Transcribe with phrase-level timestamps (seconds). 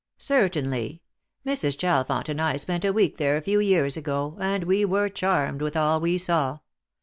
[0.17, 1.03] "Certainly.
[1.45, 1.77] Mrs.
[1.77, 5.61] Chalfont and I spent a week there a few years ago, and we were charmed
[5.61, 6.57] with all we saw.